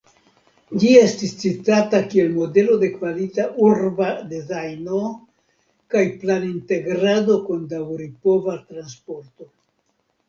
[0.83, 5.03] Ĝi estis citita kiel modelo de kvalita urba dezajno
[5.95, 9.51] kaj planintegrado kun daŭripova transporto.